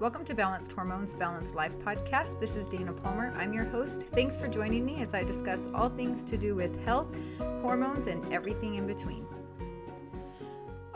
Welcome 0.00 0.24
to 0.24 0.34
Balanced 0.34 0.72
Hormones, 0.72 1.14
Balanced 1.14 1.54
Life 1.54 1.70
podcast. 1.78 2.40
This 2.40 2.56
is 2.56 2.66
Dana 2.66 2.92
Palmer. 2.92 3.32
I'm 3.38 3.52
your 3.52 3.64
host. 3.64 4.02
Thanks 4.12 4.36
for 4.36 4.48
joining 4.48 4.84
me 4.84 5.00
as 5.00 5.14
I 5.14 5.22
discuss 5.22 5.68
all 5.72 5.88
things 5.88 6.24
to 6.24 6.36
do 6.36 6.56
with 6.56 6.84
health, 6.84 7.06
hormones, 7.62 8.08
and 8.08 8.30
everything 8.32 8.74
in 8.74 8.88
between. 8.88 9.24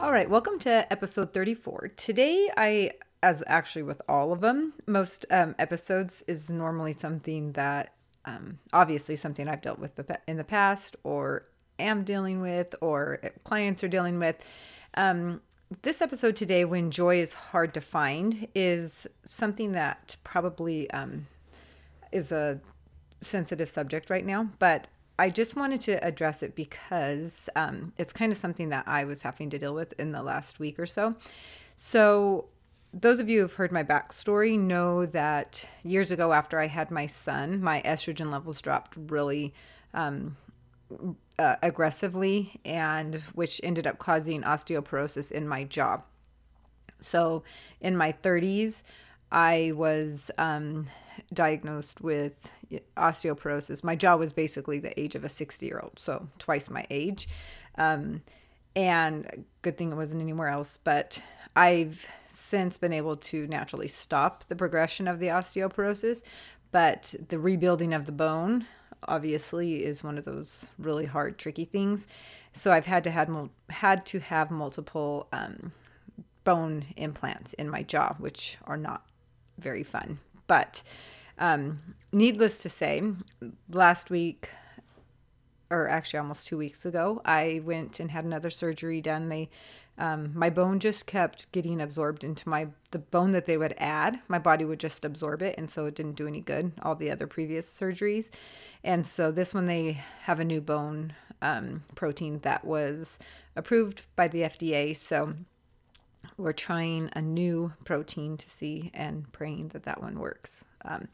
All 0.01 0.11
right, 0.11 0.29
welcome 0.29 0.59
to 0.59 0.93
episode 0.93 1.33
34. 1.33 1.93
Today, 1.97 2.51
I, 2.57 2.91
as 3.23 3.45
actually 3.47 3.85
with 3.85 4.03
all 4.09 4.33
of 4.33 4.41
them, 4.41 4.73
most 4.89 5.27
um, 5.31 5.55
episodes 5.61 6.25
is 6.27 6.51
normally 6.51 6.93
something 6.93 7.53
that, 7.53 7.95
um, 8.25 8.59
obviously, 8.73 9.15
something 9.15 9.47
I've 9.47 9.63
dealt 9.63 9.79
with 9.79 9.93
in 10.27 10.39
the 10.39 10.45
past 10.45 10.97
or 11.05 11.47
am 11.79 12.03
dealing 12.03 12.41
with 12.41 12.75
or 12.81 13.21
clients 13.45 13.85
are 13.85 13.89
dealing 13.89 14.19
with. 14.19 14.45
Um, 14.95 15.41
this 15.83 16.01
episode 16.01 16.37
today, 16.37 16.65
when 16.65 16.91
joy 16.91 17.21
is 17.21 17.35
hard 17.35 17.75
to 17.75 17.81
find, 17.81 18.49
is 18.55 19.07
something 19.25 19.73
that 19.73 20.17
probably 20.25 20.91
um, 20.91 21.27
is 22.11 22.33
a 22.33 22.61
sensitive 23.21 23.69
subject 23.69 24.11
right 24.11 24.25
now, 24.25 24.49
but 24.59 24.89
I 25.19 25.31
just 25.31 25.57
wanted 25.57 25.81
to 25.83 26.03
address 26.05 26.43
it 26.43 26.55
because 26.55 27.49
um, 27.57 27.93
it's 27.99 28.13
kind 28.13 28.33
of 28.33 28.39
something 28.39 28.69
that 28.69 28.87
I 28.87 29.05
was 29.05 29.23
having 29.23 29.51
to 29.51 29.59
deal 29.59 29.75
with 29.75 29.93
in 29.99 30.13
the 30.13 30.23
last 30.23 30.61
week 30.61 30.79
or 30.79 30.87
so. 30.87 31.17
So, 31.77 32.47
those 32.95 33.19
of 33.19 33.29
you 33.29 33.43
who've 33.43 33.53
heard 33.53 33.71
my 33.71 33.85
backstory 33.85 34.59
know 34.59 35.05
that 35.07 35.63
years 35.83 36.11
ago, 36.11 36.33
after 36.33 36.59
I 36.59 36.67
had 36.67 36.91
my 36.91 37.07
son, 37.07 37.61
my 37.61 37.83
estrogen 37.83 38.33
levels 38.33 38.63
dropped 38.63 38.97
really 38.97 39.53
um, 39.93 40.37
uh, 41.39 41.57
aggressively, 41.63 42.61
and 42.65 43.17
which 43.35 43.61
ended 43.63 43.87
up 43.87 43.99
causing 43.99 44.43
osteoporosis 44.43 45.31
in 45.31 45.47
my 45.47 45.65
jaw. 45.65 46.01
So, 47.01 47.45
in 47.81 47.97
my 47.97 48.13
30s, 48.13 48.83
I 49.31 49.73
was 49.75 50.31
um, 50.39 50.87
diagnosed 51.33 52.01
with 52.01 52.51
osteoporosis. 52.97 53.85
My 53.85 53.95
jaw 53.95 54.17
was 54.17 54.33
basically 54.33 54.81
the 54.81 54.99
age 54.99 55.15
of 55.15 55.25
a 55.25 55.29
60 55.29 55.67
year 55.67 55.81
old, 55.83 55.99
so 55.99 56.29
twice 56.39 56.71
my 56.71 56.87
age. 56.91 57.29
Um, 57.77 58.23
and 58.75 59.45
good 59.63 59.77
thing 59.77 59.93
it 59.93 59.97
wasn't 59.97 60.23
anywhere 60.23 60.49
else, 60.49 60.79
but 60.83 61.21
I've 61.57 62.07
since 62.29 62.79
been 62.79 62.93
able 62.93 63.17
to 63.17 63.47
naturally 63.47 63.89
stop 63.89 64.45
the 64.45 64.57
progression 64.57 65.09
of 65.09 65.19
the 65.19 65.29
osteoporosis. 65.29 66.23
But 66.71 67.15
the 67.29 67.39
rebuilding 67.39 67.95
of 67.95 68.07
the 68.07 68.13
bone 68.13 68.67
obviously 69.07 69.85
is 69.85 70.03
one 70.03 70.19
of 70.19 70.25
those 70.25 70.67
really 70.79 71.07
hard, 71.07 71.39
tricky 71.39 71.65
things. 71.65 72.07
So 72.53 72.73
I've 72.73 72.87
had 72.87 73.05
to 73.05 73.11
had 73.11 73.29
had 73.71 74.07
to 74.07 74.19
have 74.21 74.51
multiple 74.51 75.29
um, 75.33 75.73
bone 76.45 76.85
implants 76.97 77.53
in 77.55 77.69
my 77.69 77.83
jaw, 77.83 78.15
which 78.19 78.59
are 78.65 78.77
not 78.77 79.05
very 79.59 79.83
fun. 79.83 80.19
But 80.47 80.83
um, 81.39 81.81
needless 82.13 82.59
to 82.59 82.69
say, 82.69 83.03
last 83.71 84.11
week, 84.11 84.49
or 85.71 85.89
actually 85.89 86.19
almost 86.19 86.47
two 86.47 86.57
weeks 86.57 86.87
ago, 86.87 87.21
I 87.25 87.61
went 87.65 88.01
and 88.01 88.11
had 88.11 88.25
another 88.25 88.51
surgery 88.51 89.01
done. 89.01 89.29
They 89.29 89.51
um, 89.99 90.31
my 90.33 90.49
bone 90.49 90.79
just 90.79 91.07
kept 91.07 91.51
getting 91.51 91.81
absorbed 91.81 92.23
into 92.23 92.49
my 92.49 92.69
the 92.93 93.01
bone 93.01 93.33
that 93.33 93.47
they 93.47 93.57
would 93.57 93.75
add 93.79 94.21
my 94.29 94.39
body 94.39 94.65
would 94.65 94.79
just 94.79 95.05
absorb 95.05 95.43
it 95.43 95.57
and 95.59 95.69
so 95.69 95.87
it 95.87 95.97
didn't 95.97 96.15
do 96.15 96.29
any 96.29 96.41
good 96.41 96.73
all 96.83 96.95
the 96.95 97.11
other 97.11 97.27
previous 97.27 97.69
surgeries. 97.69 98.31
And 98.85 99.05
so 99.05 99.33
this 99.33 99.53
one 99.53 99.67
they 99.67 100.01
have 100.23 100.39
a 100.39 100.45
new 100.45 100.61
bone 100.61 101.15
um, 101.43 101.83
protein 101.97 102.39
that 102.41 102.65
was 102.65 103.19
approved 103.57 104.03
by 104.15 104.29
the 104.29 104.43
fda 104.43 104.95
so 104.95 105.35
we're 106.37 106.53
trying 106.53 107.11
a 107.15 107.21
new 107.21 107.73
protein 107.85 108.37
to 108.37 108.49
see 108.49 108.91
and 108.95 109.31
praying 109.33 109.69
that 109.69 109.83
that 109.83 110.01
one 110.01 110.21
works. 110.21 110.65
Um, 110.85 111.09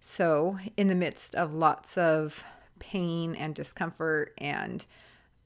so 0.00 0.58
in 0.76 0.86
the 0.86 0.94
midst 0.94 1.34
of 1.34 1.52
lots 1.52 1.98
of 1.98 2.44
pain 2.80 3.36
and 3.36 3.54
discomfort 3.54 4.34
and 4.38 4.84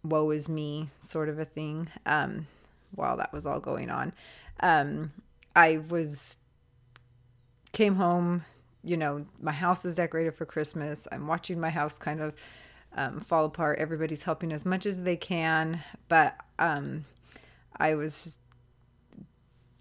woe 0.02 0.30
is 0.30 0.48
me 0.48 0.88
sort 1.00 1.28
of 1.28 1.38
a 1.38 1.44
thing 1.44 1.88
um, 2.06 2.46
while 2.94 3.16
that 3.18 3.32
was 3.32 3.44
all 3.44 3.60
going 3.60 3.90
on. 3.90 4.12
Um, 4.60 5.12
I 5.54 5.78
was 5.88 6.38
came 7.72 7.96
home, 7.96 8.44
you 8.82 8.96
know, 8.96 9.26
my 9.40 9.52
house 9.52 9.84
is 9.84 9.96
decorated 9.96 10.34
for 10.34 10.46
Christmas. 10.46 11.06
I'm 11.12 11.26
watching 11.26 11.60
my 11.60 11.70
house 11.70 11.98
kind 11.98 12.20
of 12.20 12.34
um, 12.96 13.20
fall 13.20 13.44
apart. 13.44 13.78
Everybody's 13.78 14.22
helping 14.22 14.52
as 14.52 14.64
much 14.64 14.86
as 14.86 15.02
they 15.02 15.16
can, 15.16 15.82
but 16.08 16.38
um, 16.58 17.04
I 17.76 17.94
was 17.94 18.38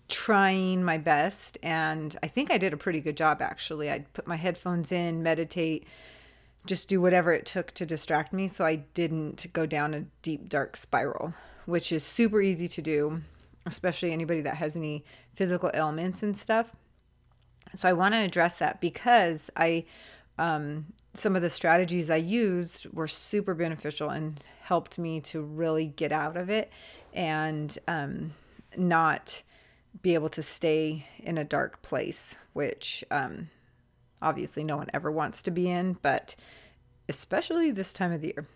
trying 0.09 0.83
my 0.83 0.97
best 0.97 1.57
and 1.63 2.17
I 2.21 2.27
think 2.27 2.51
I 2.51 2.57
did 2.57 2.73
a 2.73 2.77
pretty 2.77 3.01
good 3.01 3.17
job 3.17 3.41
actually. 3.41 3.89
I'd 3.89 4.11
put 4.13 4.27
my 4.27 4.35
headphones 4.35 4.91
in, 4.91 5.23
meditate, 5.23 5.87
just 6.65 6.87
do 6.87 7.01
whatever 7.01 7.31
it 7.33 7.45
took 7.45 7.71
to 7.71 7.85
distract 7.85 8.33
me 8.33 8.47
so 8.47 8.65
I 8.65 8.77
didn't 8.93 9.51
go 9.53 9.65
down 9.65 9.93
a 9.93 10.05
deep 10.21 10.49
dark 10.49 10.75
spiral 10.75 11.33
which 11.65 11.91
is 11.91 12.03
super 12.03 12.41
easy 12.41 12.67
to 12.67 12.81
do, 12.81 13.21
especially 13.65 14.11
anybody 14.11 14.41
that 14.41 14.57
has 14.57 14.75
any 14.75 15.03
physical 15.35 15.71
ailments 15.73 16.23
and 16.23 16.35
stuff. 16.35 16.75
So 17.75 17.89
I 17.89 17.93
want 17.93 18.13
to 18.13 18.19
address 18.19 18.59
that 18.59 18.81
because 18.81 19.49
I 19.55 19.85
um, 20.37 20.87
some 21.13 21.35
of 21.35 21.41
the 21.41 21.49
strategies 21.49 22.09
I 22.09 22.17
used 22.17 22.87
were 22.91 23.07
super 23.07 23.53
beneficial 23.53 24.09
and 24.09 24.43
helped 24.61 24.97
me 24.97 25.21
to 25.21 25.41
really 25.41 25.87
get 25.87 26.11
out 26.11 26.37
of 26.37 26.49
it 26.49 26.71
and 27.13 27.77
um, 27.87 28.33
not 28.75 29.43
be 30.01 30.15
able 30.15 30.29
to 30.29 30.41
stay 30.41 31.05
in 31.19 31.37
a 31.37 31.43
dark 31.43 31.81
place, 31.83 32.35
which 32.53 33.03
um, 33.11 33.49
obviously 34.23 34.63
no 34.63 34.77
one 34.77 34.89
ever 34.93 35.11
wants 35.11 35.41
to 35.43 35.51
be 35.51 35.69
in, 35.69 35.97
but 36.01 36.35
especially 37.07 37.69
this 37.71 37.93
time 37.93 38.11
of 38.11 38.21
the 38.21 38.27
year 38.27 38.47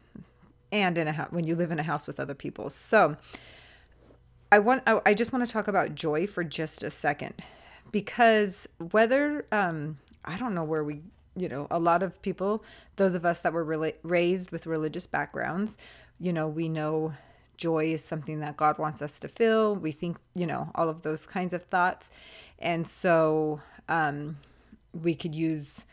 and 0.71 0.97
in 0.97 1.07
a 1.07 1.11
house 1.11 1.31
when 1.31 1.45
you 1.45 1.55
live 1.55 1.71
in 1.71 1.79
a 1.79 1.83
house 1.83 2.07
with 2.07 2.19
other 2.19 2.33
people. 2.33 2.69
So 2.69 3.17
I 4.51 4.59
want 4.59 4.83
I 4.85 5.13
just 5.13 5.33
want 5.33 5.45
to 5.45 5.51
talk 5.51 5.67
about 5.67 5.93
joy 5.93 6.25
for 6.25 6.43
just 6.43 6.81
a 6.83 6.89
second 6.89 7.33
because 7.91 8.67
whether 8.91 9.45
um 9.51 9.97
I 10.23 10.37
don't 10.37 10.53
know 10.53 10.63
where 10.63 10.83
we 10.83 11.01
you 11.35 11.49
know 11.49 11.67
a 11.69 11.79
lot 11.79 12.01
of 12.01 12.21
people 12.21 12.63
those 12.95 13.13
of 13.13 13.25
us 13.25 13.41
that 13.41 13.51
were 13.51 13.65
rela- 13.65 13.95
raised 14.03 14.51
with 14.51 14.65
religious 14.65 15.05
backgrounds 15.05 15.77
you 16.19 16.31
know 16.31 16.47
we 16.47 16.69
know 16.69 17.13
joy 17.57 17.85
is 17.85 18.03
something 18.03 18.39
that 18.39 18.55
God 18.55 18.77
wants 18.77 19.01
us 19.01 19.19
to 19.19 19.27
feel 19.27 19.75
we 19.75 19.91
think 19.91 20.17
you 20.33 20.47
know 20.47 20.71
all 20.75 20.87
of 20.87 21.01
those 21.01 21.25
kinds 21.25 21.53
of 21.53 21.63
thoughts 21.63 22.09
and 22.59 22.87
so 22.87 23.61
um 23.89 24.37
we 25.03 25.15
could 25.15 25.35
use 25.35 25.85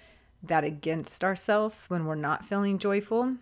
that 0.42 0.64
against 0.64 1.24
ourselves 1.24 1.86
when 1.88 2.04
we're 2.04 2.14
not 2.14 2.44
feeling 2.44 2.78
joyful 2.78 3.34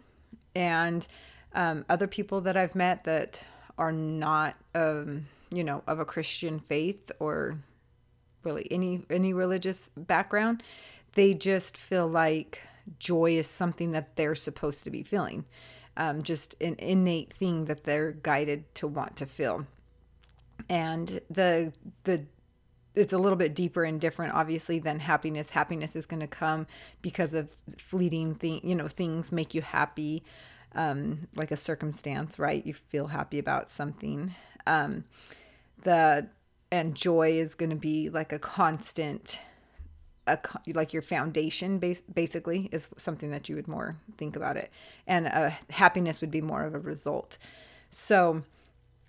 and 0.55 1.06
um, 1.55 1.84
other 1.89 2.06
people 2.06 2.41
that 2.43 2.56
I've 2.56 2.75
met 2.75 3.05
that 3.05 3.45
are 3.78 3.93
not, 3.93 4.56
um, 4.75 5.27
you 5.50 5.65
know, 5.65 5.83
of 5.87 5.99
a 5.99 6.05
Christian 6.05 6.59
faith 6.59 7.11
or 7.19 7.59
really 8.43 8.67
any 8.71 9.05
any 9.11 9.33
religious 9.33 9.91
background, 9.97 10.62
they 11.15 11.34
just 11.34 11.77
feel 11.77 12.06
like 12.06 12.61
joy 12.99 13.33
is 13.33 13.47
something 13.47 13.93
that 13.93 14.17
they're 14.17 14.34
supposed 14.34 14.84
to 14.84 14.91
be 14.91 15.03
feeling, 15.03 15.44
um, 15.97 16.23
just 16.23 16.61
an 16.61 16.77
innate 16.79 17.33
thing 17.34 17.67
that 17.67 17.84
they're 17.84 18.12
guided 18.12 18.75
to 18.77 18.87
want 18.87 19.17
to 19.17 19.27
feel. 19.27 19.67
And 20.69 21.21
the 21.31 21.73
the 22.05 22.27
it's 22.94 23.12
a 23.12 23.19
little 23.19 23.36
bit 23.36 23.54
deeper 23.54 23.84
and 23.84 24.00
different 24.00 24.34
obviously 24.34 24.78
than 24.78 25.00
happiness 25.00 25.50
happiness 25.50 25.97
is 25.97 26.06
going 26.06 26.20
to 26.20 26.26
come 26.26 26.66
because 27.00 27.34
of 27.34 27.50
fleeting 27.78 28.34
thing 28.34 28.60
you 28.62 28.75
know 28.75 28.88
things 28.88 29.32
make 29.32 29.54
you 29.54 29.62
happy 29.62 30.22
um, 30.75 31.28
like 31.34 31.50
a 31.50 31.56
circumstance, 31.56 32.38
right? 32.38 32.64
You 32.64 32.75
feel 32.75 33.08
happy 33.08 33.38
about 33.38 33.69
something. 33.69 34.34
Um, 34.66 35.04
the 35.82 36.28
and 36.70 36.94
joy 36.94 37.32
is 37.32 37.54
going 37.54 37.70
to 37.70 37.76
be 37.76 38.08
like 38.08 38.32
a 38.32 38.38
constant, 38.38 39.40
a 40.26 40.38
like 40.75 40.93
your 40.93 41.02
foundation, 41.02 41.78
base, 41.78 42.00
basically, 42.12 42.69
is 42.72 42.88
something 42.96 43.31
that 43.31 43.49
you 43.49 43.56
would 43.56 43.69
more 43.69 43.96
think 44.17 44.37
about 44.37 44.56
it, 44.56 44.70
and 45.06 45.28
uh, 45.28 45.50
happiness 45.70 46.20
would 46.20 46.31
be 46.31 46.40
more 46.40 46.64
of 46.64 46.75
a 46.75 46.78
result. 46.78 47.38
So, 47.90 48.43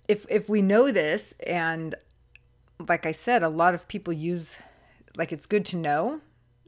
if 0.08 0.26
if 0.28 0.48
we 0.48 0.60
know 0.60 0.90
this, 0.90 1.32
and 1.46 1.94
like 2.88 3.06
I 3.06 3.12
said, 3.12 3.42
a 3.42 3.48
lot 3.48 3.74
of 3.74 3.88
people 3.88 4.12
use 4.12 4.58
like 5.16 5.32
it's 5.32 5.46
good 5.46 5.64
to 5.66 5.76
know 5.76 6.20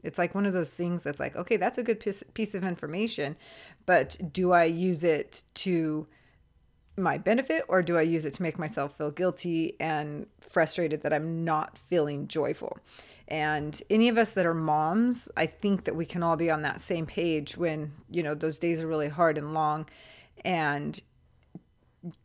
it's 0.03 0.17
like 0.17 0.35
one 0.35 0.45
of 0.45 0.53
those 0.53 0.73
things 0.73 1.03
that's 1.03 1.19
like, 1.19 1.35
okay, 1.35 1.57
that's 1.57 1.77
a 1.77 1.83
good 1.83 1.99
piece, 1.99 2.55
of 2.55 2.63
information, 2.63 3.35
but 3.85 4.17
do 4.31 4.51
I 4.53 4.63
use 4.63 5.03
it 5.03 5.43
to 5.55 6.07
my 6.95 7.17
benefit 7.17 7.63
or 7.67 7.81
do 7.81 7.97
I 7.97 8.01
use 8.01 8.25
it 8.25 8.33
to 8.35 8.41
make 8.41 8.57
myself 8.57 8.97
feel 8.97 9.11
guilty 9.11 9.75
and 9.79 10.25
frustrated 10.39 11.01
that 11.01 11.13
I'm 11.13 11.43
not 11.43 11.77
feeling 11.77 12.27
joyful? 12.27 12.79
And 13.27 13.81
any 13.89 14.07
of 14.07 14.17
us 14.17 14.31
that 14.31 14.45
are 14.45 14.53
moms, 14.53 15.27
I 15.35 15.45
think 15.45 15.83
that 15.83 15.95
we 15.95 16.05
can 16.05 16.23
all 16.23 16.37
be 16.37 16.49
on 16.49 16.61
that 16.61 16.79
same 16.79 17.05
page 17.05 17.57
when, 17.57 17.91
you 18.09 18.23
know, 18.23 18.33
those 18.33 18.59
days 18.59 18.81
are 18.81 18.87
really 18.87 19.09
hard 19.09 19.37
and 19.37 19.53
long 19.53 19.89
and 20.45 21.01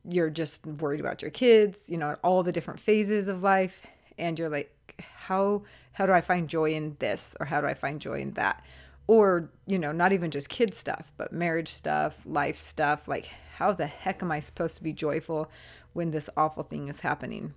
you're 0.08 0.30
just 0.30 0.66
worried 0.66 1.00
about 1.00 1.22
your 1.22 1.30
kids, 1.30 1.88
you 1.88 1.96
know, 1.96 2.16
all 2.22 2.42
the 2.42 2.52
different 2.52 2.80
phases 2.80 3.28
of 3.28 3.42
life 3.42 3.86
and 4.18 4.38
you're 4.38 4.48
like 4.48 4.70
how 4.98 5.62
how 5.92 6.06
do 6.06 6.12
I 6.12 6.20
find 6.20 6.48
joy 6.48 6.70
in 6.70 6.96
this 6.98 7.36
or 7.38 7.46
how 7.46 7.60
do 7.60 7.66
I 7.66 7.74
find 7.74 8.00
joy 8.00 8.20
in 8.20 8.32
that? 8.32 8.64
Or, 9.06 9.50
you 9.66 9.78
know, 9.78 9.92
not 9.92 10.12
even 10.12 10.30
just 10.30 10.48
kid 10.48 10.74
stuff, 10.74 11.12
but 11.16 11.32
marriage 11.32 11.68
stuff, 11.68 12.24
life 12.24 12.56
stuff. 12.56 13.08
Like, 13.08 13.30
how 13.56 13.72
the 13.72 13.86
heck 13.86 14.22
am 14.22 14.32
I 14.32 14.40
supposed 14.40 14.76
to 14.76 14.82
be 14.82 14.92
joyful 14.92 15.50
when 15.92 16.12
this 16.12 16.30
awful 16.36 16.62
thing 16.62 16.88
is 16.88 17.00
happening? 17.00 17.54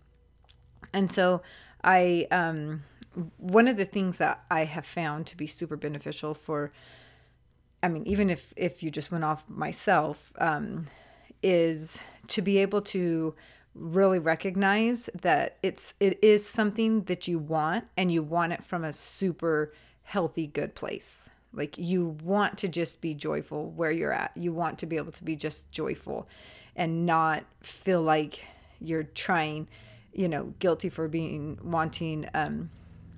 And 0.94 1.12
so 1.12 1.42
I 1.83 2.27
um 2.31 2.83
one 3.38 3.68
of 3.68 3.77
the 3.77 3.86
things 3.86 4.18
that 4.18 4.44
I 4.51 4.66
have 4.66 4.86
found 4.86 5.27
to 5.27 5.38
be 5.38 5.48
super 5.48 5.77
beneficial 5.77 6.33
for 6.33 6.72
I 7.81 7.88
mean, 7.88 8.04
even 8.07 8.30
if 8.30 8.54
if 8.56 8.81
you 8.81 8.89
just 8.89 9.12
went 9.12 9.24
off 9.24 9.48
myself, 9.48 10.33
um, 10.39 10.88
is 11.44 12.00
to 12.30 12.42
be 12.42 12.58
able 12.60 12.82
to 12.82 13.36
really 13.76 14.20
recognize 14.20 15.10
that 15.22 15.58
it's 15.62 15.94
it 16.00 16.18
is 16.24 16.48
something 16.48 17.04
that 17.04 17.28
you 17.28 17.38
want 17.38 17.86
and 17.98 18.12
you 18.12 18.24
want 18.24 18.54
it 18.54 18.66
from 18.66 18.84
a 18.84 18.94
super 18.94 19.74
healthy 20.04 20.48
good 20.48 20.74
place. 20.76 21.30
Like 21.54 21.78
you 21.78 22.18
want 22.24 22.58
to 22.60 22.68
just 22.68 23.02
be 23.02 23.14
joyful 23.14 23.72
where 23.72 23.92
you're 23.92 24.14
at. 24.14 24.32
You 24.36 24.54
want 24.54 24.80
to 24.80 24.86
be 24.86 24.98
able 24.98 25.12
to 25.14 25.24
be 25.24 25.36
just 25.36 25.70
joyful 25.72 26.28
and 26.76 27.06
not 27.06 27.44
feel 27.62 28.02
like 28.02 28.42
you're 28.80 29.04
trying 29.04 29.68
you 30.14 30.28
know 30.30 30.54
guilty 30.60 30.90
for 30.90 31.08
being 31.08 31.58
wanting 31.64 32.28
um 32.34 32.70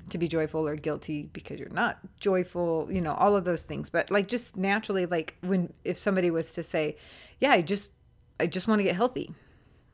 to 0.09 0.17
be 0.17 0.27
joyful 0.27 0.67
or 0.67 0.75
guilty 0.75 1.29
because 1.33 1.59
you're 1.59 1.69
not 1.69 1.99
joyful 2.19 2.87
you 2.89 3.01
know 3.01 3.13
all 3.13 3.35
of 3.35 3.45
those 3.45 3.63
things. 3.63 3.91
But 3.91 4.09
like 4.09 4.27
just 4.27 4.57
naturally 4.57 5.05
like 5.05 5.35
when 5.41 5.71
if 5.83 5.99
somebody 5.99 6.31
was 6.31 6.51
to 6.53 6.63
say 6.63 6.97
yeah 7.39 7.51
i 7.51 7.61
just 7.61 7.91
i 8.39 8.47
just 8.47 8.67
want 8.67 8.79
to 8.79 8.83
get 8.83 8.95
healthy 8.95 9.33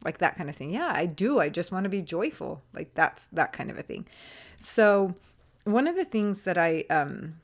like 0.03 0.19
that 0.19 0.35
kind 0.35 0.49
of 0.49 0.55
thing. 0.55 0.71
Yeah, 0.71 0.91
I 0.93 1.05
do. 1.05 1.39
I 1.39 1.49
just 1.49 1.71
want 1.71 1.83
to 1.85 1.89
be 1.89 2.01
joyful. 2.01 2.61
Like 2.73 2.93
that's 2.93 3.27
that 3.27 3.53
kind 3.53 3.69
of 3.71 3.77
a 3.77 3.83
thing. 3.83 4.05
So, 4.57 5.15
one 5.63 5.87
of 5.87 5.95
the 5.95 6.05
things 6.05 6.43
that 6.43 6.57
I 6.57 6.83
um, 6.89 7.35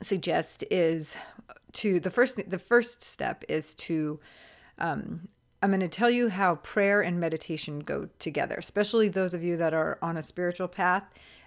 suggest 0.00 0.64
is 0.70 1.16
to 1.72 2.00
the 2.00 2.10
first 2.10 2.38
the 2.48 2.58
first 2.58 3.02
step 3.02 3.44
is 3.48 3.74
to 3.74 4.20
um, 4.78 5.28
I'm 5.62 5.70
going 5.70 5.80
to 5.80 5.88
tell 5.88 6.10
you 6.10 6.28
how 6.28 6.56
prayer 6.56 7.02
and 7.02 7.20
meditation 7.20 7.80
go 7.80 8.08
together, 8.18 8.56
especially 8.58 9.08
those 9.08 9.34
of 9.34 9.42
you 9.44 9.56
that 9.56 9.74
are 9.74 9.98
on 10.02 10.16
a 10.16 10.22
spiritual 10.22 10.68
path 10.68 11.04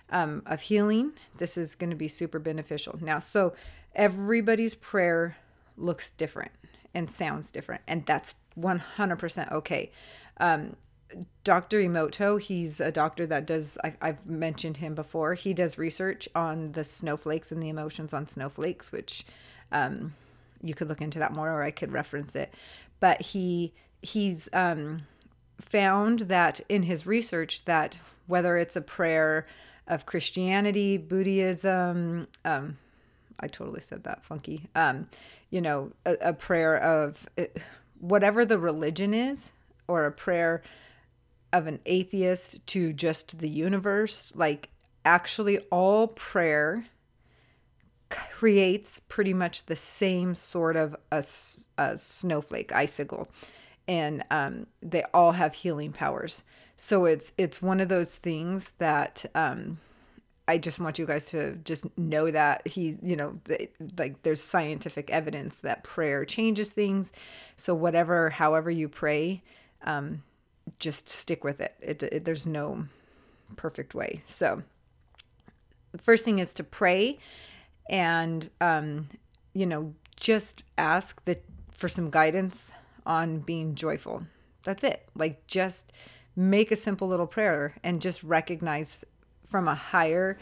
um, 0.10 0.42
of 0.46 0.62
healing. 0.62 1.14
This 1.38 1.58
is 1.58 1.76
going 1.76 1.90
to 1.90 1.96
be 1.96 2.08
super 2.08 2.40
beneficial. 2.40 2.98
Now, 3.02 3.20
so 3.20 3.54
everybody's 3.94 4.76
prayer 4.76 5.36
looks 5.78 6.10
different 6.12 6.52
and 6.96 7.12
sounds 7.12 7.52
different, 7.52 7.84
and 7.88 8.06
that's 8.06 8.36
100% 8.60 9.52
okay. 9.52 9.92
Um, 10.38 10.76
Dr. 11.44 11.80
Emoto, 11.80 12.42
he's 12.42 12.80
a 12.80 12.92
doctor 12.92 13.28
that 13.28 13.46
does, 13.46 13.78
I, 13.84 13.94
have 14.02 14.26
mentioned 14.26 14.78
him 14.78 14.96
before. 14.96 15.36
He 15.36 15.54
does 15.54 15.78
research 15.78 16.28
on 16.34 16.72
the 16.72 16.84
snowflakes 16.84 17.52
and 17.52 17.62
the 17.62 17.70
emotions 17.70 18.14
on 18.14 18.28
snowflakes, 18.28 18.92
which 18.92 19.26
um, 19.72 20.14
you 20.62 20.74
could 20.74 20.90
look 20.90 21.02
into 21.02 21.20
that 21.20 21.32
more 21.32 21.52
or 21.52 21.62
I 21.64 21.72
could 21.72 21.92
reference 21.92 22.36
it. 22.36 22.54
But 23.00 23.22
he 23.22 23.74
he's 24.02 24.50
um, 24.54 25.04
found 25.60 26.22
that 26.22 26.62
in 26.70 26.84
his 26.84 27.06
research 27.06 27.66
that 27.66 28.00
whether 28.28 28.58
it's 28.58 28.76
a 28.76 28.82
prayer 28.82 29.46
of 29.88 30.06
Christianity, 30.06 30.98
Buddhism, 30.98 32.28
um, 32.44 32.78
I 33.40 33.48
totally 33.48 33.82
said 33.82 34.04
that 34.04 34.24
funky, 34.24 34.68
um, 34.76 35.08
you 35.50 35.62
know, 35.62 35.92
a, 36.06 36.16
a 36.22 36.34
prayer 36.34 36.78
of 36.78 37.28
whatever 38.00 38.46
the 38.46 38.58
religion 38.58 39.14
is, 39.14 39.52
or 39.88 40.06
a 40.06 40.12
prayer 40.12 40.64
of 41.54 41.68
an 41.68 41.80
atheist 41.86 42.66
to 42.68 42.92
just 42.92 43.40
the 43.40 43.50
universe, 43.50 44.34
like 44.36 44.70
actually 45.04 45.60
all 45.72 46.08
prayer 46.08 46.86
creates 48.10 49.00
pretty 49.08 49.34
much 49.34 49.66
the 49.66 49.76
same 49.76 50.36
sort 50.36 50.76
of 50.76 50.96
a, 51.12 51.24
a 51.78 51.98
snowflake 51.98 52.72
icicle. 52.72 53.28
And 53.88 54.24
um, 54.32 54.68
they 54.82 55.04
all 55.14 55.34
have 55.34 55.54
healing 55.54 55.92
powers. 55.92 56.44
So 56.78 57.06
it's 57.06 57.32
it's 57.38 57.62
one 57.62 57.80
of 57.80 57.88
those 57.88 58.16
things 58.16 58.74
that 58.80 59.26
um, 59.36 59.80
I 60.48 60.58
just 60.60 60.80
want 60.80 61.00
you 61.00 61.06
guys 61.06 61.28
to 61.30 61.56
just 61.64 61.86
know 61.98 62.30
that 62.30 62.68
he, 62.68 62.98
you 63.02 63.16
know, 63.16 63.40
like 63.98 64.22
there's 64.22 64.42
scientific 64.42 65.10
evidence 65.10 65.58
that 65.58 65.84
prayer 65.84 66.24
changes 66.24 66.70
things. 66.70 67.12
So 67.58 67.74
whatever, 67.74 68.30
however 68.30 68.70
you 68.70 68.88
pray, 68.88 69.42
um, 69.84 70.24
just 70.80 71.10
stick 71.10 71.44
with 71.44 71.62
it. 71.62 71.76
It, 71.82 72.04
it. 72.04 72.26
There's 72.26 72.46
no 72.46 72.86
perfect 73.56 73.96
way. 73.96 74.22
So 74.28 74.62
the 75.92 75.98
first 75.98 76.26
thing 76.26 76.40
is 76.40 76.54
to 76.56 76.64
pray, 76.64 77.18
and 77.90 78.50
um, 78.62 79.08
you 79.54 79.66
know, 79.66 79.94
just 80.16 80.64
ask 80.78 81.24
that 81.26 81.44
for 81.72 81.88
some 81.90 82.10
guidance 82.10 82.72
on 83.06 83.40
being 83.40 83.76
joyful. 83.76 84.24
That's 84.64 84.84
it. 84.84 85.08
Like 85.16 85.46
just 85.48 85.92
make 86.36 86.72
a 86.72 86.76
simple 86.76 87.08
little 87.08 87.28
prayer 87.28 87.76
and 87.84 88.02
just 88.02 88.24
recognize 88.24 89.06
from 89.50 89.68
a 89.68 89.76
higher 89.76 90.38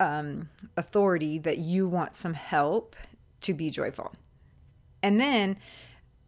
um, 0.00 0.48
authority 0.76 1.38
that 1.38 1.58
you 1.58 1.88
want 1.88 2.14
some 2.14 2.34
help 2.34 2.96
to 3.42 3.54
be 3.54 3.70
joyful. 3.70 4.14
And 5.02 5.20
then, 5.20 5.56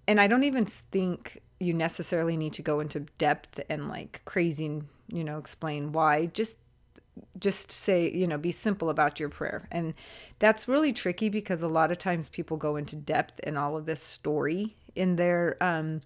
and 0.07 0.21
I 0.21 0.27
don't 0.27 0.45
even 0.45 0.65
think 0.65 1.43
you 1.59 1.75
necessarily 1.75 2.37
need 2.37 2.55
to 2.55 2.63
go 2.63 2.81
into 2.81 3.01
depth 3.19 3.61
and 3.69 3.89
like 3.89 4.23
crazy, 4.25 4.83
you 5.09 5.25
know, 5.25 5.39
explain 5.39 5.93
why. 5.93 6.27
Just 6.27 6.57
just 7.39 7.71
say, 7.71 8.11
you 8.11 8.27
know, 8.27 8.39
be 8.39 8.53
simple 8.53 8.89
about 8.89 9.21
your 9.21 9.29
prayer. 9.29 9.69
And 9.71 9.93
that's 10.39 10.69
really 10.69 10.93
tricky 10.93 11.29
because 11.29 11.63
a 11.63 11.69
lot 11.69 11.91
of 11.91 11.99
times 11.99 12.29
people 12.29 12.57
go 12.57 12.77
into 12.77 12.97
depth 12.97 13.41
and 13.45 13.59
all 13.59 13.77
of 13.77 13.85
this 13.85 14.03
story 14.03 14.77
in 14.95 15.17
their 15.17 15.57
um 15.61 16.01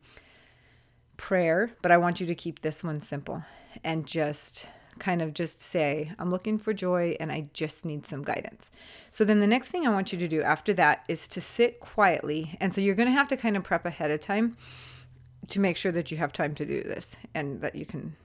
prayer, 1.16 1.70
but 1.82 1.92
I 1.92 1.96
want 1.96 2.20
you 2.20 2.26
to 2.26 2.34
keep 2.34 2.62
this 2.62 2.82
one 2.82 3.00
simple 3.00 3.44
and 3.84 4.06
just 4.06 4.66
kind 4.98 5.22
of 5.22 5.32
just 5.32 5.60
say, 5.60 6.12
I'm 6.18 6.30
looking 6.30 6.58
for 6.58 6.72
joy 6.72 7.16
and 7.20 7.32
I 7.32 7.48
just 7.52 7.84
need 7.84 8.06
some 8.06 8.22
guidance. 8.22 8.70
So 9.10 9.24
then 9.24 9.40
the 9.40 9.46
next 9.46 9.68
thing 9.68 9.86
I 9.86 9.92
want 9.92 10.12
you 10.12 10.18
to 10.18 10.28
do 10.28 10.42
after 10.42 10.72
that 10.74 11.04
is 11.08 11.28
to 11.28 11.40
sit 11.40 11.80
quietly. 11.80 12.56
And 12.60 12.72
so 12.72 12.80
you're 12.80 12.94
going 12.94 13.08
to 13.08 13.12
have 13.12 13.28
to 13.28 13.36
kind 13.36 13.56
of 13.56 13.64
prep 13.64 13.86
ahead 13.86 14.10
of 14.10 14.20
time 14.20 14.56
to 15.48 15.60
make 15.60 15.76
sure 15.76 15.92
that 15.92 16.10
you 16.10 16.16
have 16.16 16.32
time 16.32 16.54
to 16.54 16.64
do 16.64 16.82
this 16.82 17.16
and 17.34 17.60
that 17.60 17.74
you 17.74 17.86
can 17.86 18.16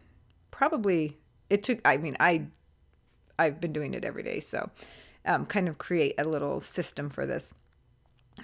probably 0.51 1.17
it 1.49 1.63
took 1.63 1.79
I 1.85 1.97
mean 1.97 2.15
I 2.19 2.47
I've 3.37 3.59
been 3.61 3.73
doing 3.73 3.93
it 3.93 4.03
every 4.03 4.23
day 4.23 4.39
so 4.39 4.69
um, 5.25 5.45
kind 5.45 5.67
of 5.67 5.77
create 5.77 6.15
a 6.17 6.23
little 6.23 6.59
system 6.59 7.09
for 7.09 7.25
this 7.25 7.53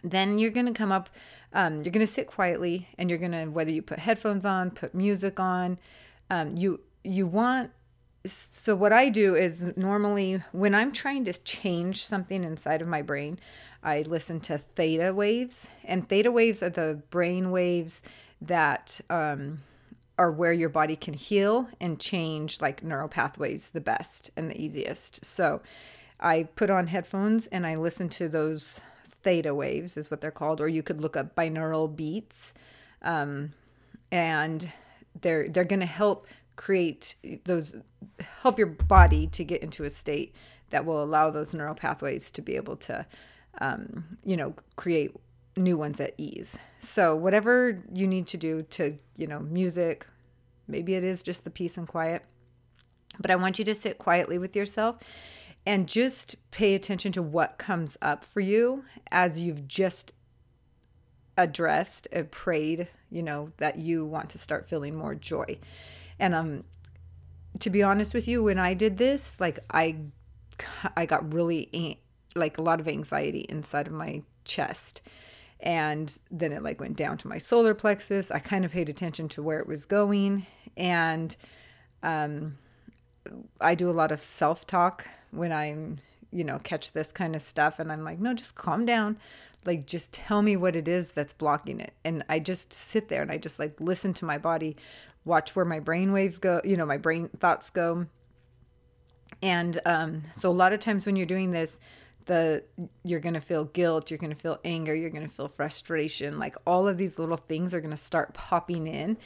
then 0.04 0.38
you're 0.38 0.52
going 0.52 0.66
to 0.66 0.74
come 0.74 0.92
up 0.92 1.10
um, 1.54 1.76
you're 1.84 1.92
going 1.92 2.06
to 2.06 2.12
sit 2.12 2.28
quietly 2.28 2.88
and 2.98 3.10
you're 3.10 3.20
going 3.20 3.32
to 3.32 3.46
whether 3.46 3.72
you 3.72 3.82
put 3.82 4.00
headphones 4.00 4.46
on 4.46 4.72
put 4.72 4.94
music 4.94 5.40
on 5.40 5.80
um, 6.30 6.56
you 6.58 6.82
you 7.04 7.28
want 7.28 7.72
so 8.26 8.76
what 8.76 8.94
I 8.94 9.10
do 9.10 9.36
is 9.36 9.66
normally 9.76 10.42
when 10.52 10.76
I'm 10.76 10.92
trying 10.92 11.26
to 11.26 11.34
change 11.34 12.06
something 12.06 12.44
inside 12.44 12.82
of 12.82 12.88
my 12.88 13.02
brain, 13.02 13.40
I 13.84 14.02
listen 14.02 14.40
to 14.42 14.58
theta 14.58 15.14
waves, 15.14 15.70
and 15.84 16.08
theta 16.08 16.32
waves 16.32 16.64
are 16.64 16.70
the 16.70 17.02
brain 17.10 17.52
waves 17.52 18.02
that 18.42 19.00
um, 19.10 19.60
are 20.18 20.32
where 20.32 20.54
your 20.54 20.70
body 20.70 20.96
can 20.96 21.14
heal 21.14 21.68
and 21.80 22.00
change 22.00 22.62
like 22.62 22.84
neural 22.84 23.08
pathways 23.08 23.72
the 23.72 23.82
best 23.82 24.32
and 24.36 24.50
the 24.50 24.62
easiest. 24.62 25.24
So 25.26 25.62
I 26.20 26.44
put 26.56 26.70
on 26.70 26.88
headphones 26.88 27.48
and 27.48 27.68
I 27.68 27.76
listen 27.76 28.10
to 28.10 28.28
those 28.28 28.82
theta 29.24 29.54
waves, 29.54 29.98
is 29.98 30.10
what 30.10 30.22
they're 30.22 30.32
called, 30.32 30.62
or 30.62 30.68
you 30.68 30.84
could 30.84 31.02
look 31.02 31.18
up 31.18 31.36
binaural 31.36 31.94
beats, 31.94 32.54
um, 33.02 33.54
and 34.12 34.72
they're 35.22 35.48
they're 35.48 35.64
going 35.64 35.80
to 35.80 35.86
help 35.86 36.28
create 36.56 37.16
those 37.46 37.76
help 38.42 38.58
your 38.58 38.68
body 38.68 39.28
to 39.28 39.44
get 39.44 39.62
into 39.62 39.84
a 39.84 39.90
state 39.90 40.34
that 40.70 40.86
will 40.86 41.04
allow 41.04 41.30
those 41.30 41.54
neural 41.54 41.76
pathways 41.76 42.32
to 42.32 42.42
be 42.42 42.56
able 42.56 42.76
to 42.76 43.06
um, 43.60 44.18
you 44.24 44.38
know 44.38 44.54
create 44.76 45.12
new 45.58 45.78
ones 45.78 46.00
at 46.00 46.14
ease. 46.18 46.58
So 46.80 47.16
whatever 47.16 47.82
you 47.94 48.08
need 48.08 48.28
to 48.28 48.38
do 48.38 48.64
to 48.64 48.98
you 49.16 49.28
know 49.28 49.40
music 49.40 50.08
maybe 50.68 50.96
it 50.96 51.04
is 51.04 51.22
just 51.22 51.44
the 51.44 51.50
peace 51.50 51.78
and 51.78 51.88
quiet 51.88 52.24
but 53.20 53.32
i 53.32 53.36
want 53.36 53.60
you 53.60 53.66
to 53.66 53.76
sit 53.76 53.98
quietly 53.98 54.38
with 54.38 54.56
yourself 54.56 54.98
and 55.66 55.88
just 55.88 56.36
pay 56.52 56.76
attention 56.76 57.12
to 57.12 57.22
what 57.22 57.58
comes 57.58 57.98
up 58.02 58.24
for 58.24 58.40
you 58.40 58.84
as 59.12 59.40
you've 59.40 59.68
just 59.68 60.14
addressed 61.38 62.08
and 62.12 62.32
prayed 62.32 62.88
you 63.12 63.22
know 63.22 63.52
that 63.58 63.78
you 63.78 64.06
want 64.06 64.30
to 64.30 64.38
start 64.38 64.68
feeling 64.68 64.96
more 64.96 65.16
joy 65.16 65.58
and 66.20 66.34
um 66.36 66.64
to 67.60 67.70
be 67.70 67.84
honest 67.84 68.14
with 68.14 68.28
you, 68.28 68.44
when 68.44 68.60
I 68.60 68.74
did 68.74 68.98
this, 68.98 69.40
like 69.40 69.60
I 69.72 69.98
I 70.96 71.06
got 71.06 71.34
really 71.34 72.00
like 72.36 72.58
a 72.58 72.62
lot 72.62 72.80
of 72.80 72.88
anxiety 72.88 73.46
inside 73.50 73.88
of 73.88 73.94
my 73.94 74.24
chest. 74.44 75.02
And 75.62 76.16
then 76.30 76.52
it 76.52 76.64
like 76.64 76.80
went 76.80 76.98
down 76.98 77.18
to 77.20 77.28
my 77.28 77.38
solar 77.38 77.74
plexus. 77.74 78.30
I 78.30 78.40
kind 78.40 78.66
of 78.66 78.72
paid 78.72 78.90
attention 78.90 79.30
to 79.30 79.44
where 79.44 79.60
it 79.60 79.68
was 79.68 79.86
going 79.86 80.46
and 80.76 81.36
um 82.04 82.58
I 83.60 83.76
do 83.76 83.90
a 83.90 83.92
lot 83.92 84.12
of 84.12 84.20
self 84.20 84.68
talk 84.68 85.08
when 85.32 85.52
I'm, 85.52 85.98
you 86.32 86.44
know, 86.44 86.60
catch 86.60 86.92
this 86.92 87.12
kind 87.12 87.36
of 87.36 87.42
stuff. 87.42 87.80
And 87.80 87.92
I'm 87.92 88.04
like, 88.04 88.20
no, 88.20 88.34
just 88.34 88.56
calm 88.56 88.86
down. 88.86 89.18
Like, 89.66 89.86
just 89.86 90.14
tell 90.14 90.42
me 90.42 90.56
what 90.56 90.76
it 90.76 90.88
is 90.88 91.12
that's 91.12 91.34
blocking 91.34 91.80
it. 91.80 91.94
And 92.04 92.24
I 92.30 92.40
just 92.40 92.72
sit 92.72 93.10
there 93.10 93.22
and 93.22 93.32
I 93.32 93.38
just 93.38 93.60
like 93.60 93.80
listen 93.80 94.14
to 94.16 94.26
my 94.26 94.38
body, 94.38 94.78
watch 95.24 95.56
where 95.56 95.66
my 95.66 95.80
brain 95.80 96.12
waves 96.12 96.38
go, 96.38 96.62
you 96.64 96.78
know, 96.78 96.86
my 96.86 96.98
brain 96.98 97.30
thoughts 97.40 97.70
go. 97.70 98.08
And 99.42 99.82
um, 99.86 100.24
so 100.34 100.50
a 100.50 100.54
lot 100.54 100.74
of 100.74 100.80
times 100.80 101.06
when 101.06 101.16
you're 101.16 101.26
doing 101.26 101.52
this, 101.52 101.80
the 102.26 102.64
you're 103.04 103.20
going 103.20 103.34
to 103.34 103.40
feel 103.40 103.66
guilt, 103.66 104.10
you're 104.10 104.18
going 104.18 104.34
to 104.34 104.40
feel 104.40 104.60
anger, 104.66 104.96
you're 104.96 105.10
going 105.10 105.28
to 105.28 105.32
feel 105.32 105.48
frustration. 105.48 106.40
Like 106.40 106.56
all 106.66 106.88
of 106.88 106.98
these 106.98 107.20
little 107.20 107.38
things 107.38 107.74
are 107.74 107.82
going 107.82 107.92
to 107.92 107.98
start 107.98 108.34
popping 108.34 108.88
in. 108.88 109.18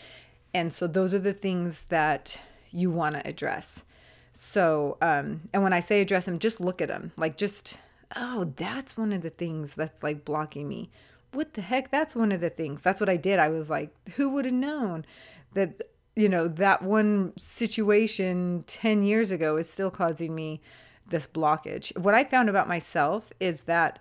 And 0.53 0.73
so 0.73 0.87
those 0.87 1.13
are 1.13 1.19
the 1.19 1.33
things 1.33 1.83
that 1.83 2.37
you 2.71 2.91
want 2.91 3.15
to 3.15 3.27
address. 3.27 3.85
So, 4.33 4.97
um, 5.01 5.41
and 5.53 5.63
when 5.63 5.73
I 5.73 5.79
say 5.79 6.01
address 6.01 6.25
them, 6.25 6.39
just 6.39 6.59
look 6.59 6.81
at 6.81 6.87
them. 6.87 7.11
Like, 7.17 7.37
just, 7.37 7.77
oh, 8.15 8.53
that's 8.55 8.97
one 8.97 9.13
of 9.13 9.21
the 9.21 9.29
things 9.29 9.75
that's 9.75 10.03
like 10.03 10.25
blocking 10.25 10.67
me. 10.67 10.89
What 11.31 11.53
the 11.53 11.61
heck? 11.61 11.91
That's 11.91 12.15
one 12.15 12.31
of 12.31 12.41
the 12.41 12.49
things. 12.49 12.81
That's 12.81 12.99
what 12.99 13.09
I 13.09 13.17
did. 13.17 13.39
I 13.39 13.49
was 13.49 13.69
like, 13.69 13.93
who 14.15 14.29
would 14.29 14.45
have 14.45 14.53
known 14.53 15.05
that, 15.53 15.81
you 16.15 16.27
know, 16.27 16.47
that 16.47 16.81
one 16.81 17.33
situation 17.37 18.63
10 18.67 19.03
years 19.03 19.29
ago 19.31 19.57
is 19.57 19.69
still 19.69 19.91
causing 19.91 20.33
me 20.33 20.61
this 21.07 21.27
blockage? 21.27 21.95
What 21.97 22.15
I 22.15 22.23
found 22.23 22.49
about 22.49 22.67
myself 22.67 23.31
is 23.39 23.61
that 23.63 23.99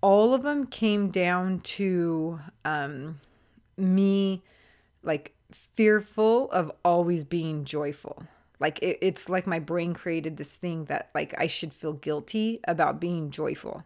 all 0.00 0.32
of 0.32 0.42
them 0.42 0.66
came 0.66 1.10
down 1.10 1.60
to 1.60 2.40
um, 2.64 3.20
me, 3.76 4.42
like, 5.02 5.34
fearful 5.52 6.50
of 6.50 6.72
always 6.82 7.24
being 7.24 7.64
joyful. 7.64 8.24
Like 8.60 8.78
it, 8.80 8.98
it's 9.00 9.28
like 9.28 9.46
my 9.46 9.58
brain 9.58 9.94
created 9.94 10.36
this 10.36 10.54
thing 10.54 10.84
that 10.84 11.10
like 11.14 11.34
I 11.38 11.46
should 11.46 11.72
feel 11.72 11.94
guilty 11.94 12.60
about 12.68 13.00
being 13.00 13.30
joyful. 13.30 13.84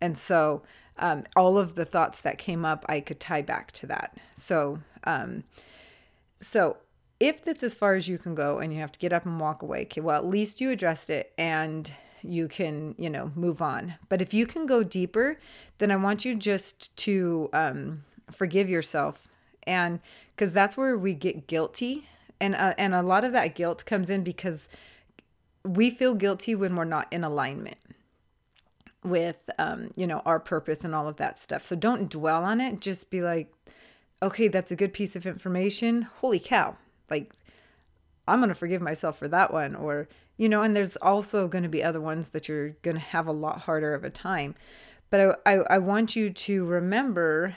And 0.00 0.16
so 0.16 0.62
um, 0.98 1.24
all 1.36 1.58
of 1.58 1.74
the 1.74 1.84
thoughts 1.84 2.20
that 2.22 2.38
came 2.38 2.64
up, 2.64 2.84
I 2.88 3.00
could 3.00 3.20
tie 3.20 3.42
back 3.42 3.72
to 3.72 3.86
that. 3.86 4.16
So, 4.34 4.80
um, 5.04 5.44
so 6.40 6.78
if 7.20 7.44
that's 7.44 7.62
as 7.62 7.74
far 7.74 7.94
as 7.94 8.08
you 8.08 8.18
can 8.18 8.34
go 8.34 8.58
and 8.58 8.72
you 8.72 8.80
have 8.80 8.92
to 8.92 8.98
get 8.98 9.12
up 9.12 9.26
and 9.26 9.38
walk 9.38 9.62
away, 9.62 9.82
okay, 9.82 10.00
well, 10.00 10.16
at 10.16 10.26
least 10.26 10.60
you 10.60 10.70
addressed 10.70 11.10
it 11.10 11.32
and 11.36 11.92
you 12.22 12.48
can, 12.48 12.94
you 12.98 13.10
know, 13.10 13.30
move 13.34 13.62
on. 13.62 13.94
But 14.08 14.22
if 14.22 14.34
you 14.34 14.46
can 14.46 14.66
go 14.66 14.82
deeper, 14.82 15.38
then 15.78 15.90
I 15.90 15.96
want 15.96 16.24
you 16.24 16.34
just 16.34 16.96
to 16.98 17.48
um, 17.52 18.04
forgive 18.30 18.68
yourself 18.68 19.28
and 19.64 20.00
because 20.34 20.52
that's 20.52 20.76
where 20.76 20.96
we 20.96 21.14
get 21.14 21.46
guilty 21.46 22.08
and 22.40 22.54
uh, 22.54 22.74
and 22.78 22.94
a 22.94 23.02
lot 23.02 23.24
of 23.24 23.32
that 23.32 23.54
guilt 23.54 23.84
comes 23.84 24.10
in 24.10 24.22
because 24.22 24.68
we 25.64 25.90
feel 25.90 26.14
guilty 26.14 26.54
when 26.54 26.76
we're 26.76 26.84
not 26.84 27.12
in 27.12 27.24
alignment 27.24 27.78
with 29.04 29.48
um, 29.58 29.90
you 29.96 30.06
know 30.06 30.20
our 30.24 30.40
purpose 30.40 30.84
and 30.84 30.94
all 30.94 31.08
of 31.08 31.16
that 31.16 31.38
stuff. 31.38 31.64
So 31.64 31.76
don't 31.76 32.08
dwell 32.10 32.44
on 32.44 32.60
it. 32.60 32.80
Just 32.80 33.10
be 33.10 33.20
like 33.20 33.52
okay 34.22 34.48
that's 34.48 34.70
a 34.70 34.76
good 34.76 34.92
piece 34.92 35.16
of 35.16 35.26
information. 35.26 36.02
Holy 36.02 36.40
cow. 36.40 36.76
Like 37.10 37.32
i'm 38.26 38.40
going 38.40 38.50
to 38.50 38.54
forgive 38.54 38.82
myself 38.82 39.18
for 39.18 39.26
that 39.26 39.50
one 39.50 39.74
or 39.74 40.06
you 40.36 40.50
know 40.50 40.62
and 40.62 40.76
there's 40.76 40.96
also 40.96 41.48
going 41.48 41.62
to 41.62 41.68
be 41.68 41.82
other 41.82 42.00
ones 42.00 42.28
that 42.28 42.46
you're 42.46 42.70
going 42.82 42.94
to 42.94 43.00
have 43.00 43.26
a 43.26 43.32
lot 43.32 43.62
harder 43.62 43.94
of 43.94 44.04
a 44.04 44.10
time. 44.10 44.54
But 45.10 45.38
I, 45.46 45.52
I, 45.52 45.64
I 45.70 45.78
want 45.78 46.14
you 46.14 46.30
to 46.30 46.64
remember 46.66 47.56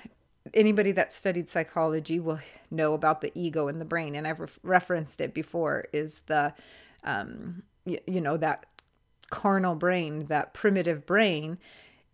anybody 0.54 0.92
that 0.92 1.14
studied 1.14 1.48
psychology 1.48 2.20
will 2.20 2.40
know 2.70 2.94
about 2.94 3.22
the 3.22 3.32
ego 3.36 3.68
in 3.68 3.80
the 3.80 3.86
brain 3.86 4.16
and 4.16 4.28
i've 4.28 4.40
re- 4.40 4.48
referenced 4.64 5.22
it 5.22 5.34
before 5.34 5.86
is 5.94 6.22
the 6.28 6.54
um, 7.04 7.64
y- 7.86 8.00
you 8.08 8.22
know 8.22 8.38
that 8.38 8.66
carnal 9.30 9.76
brain 9.76 10.26
that 10.26 10.54
primitive 10.54 11.06
brain 11.06 11.58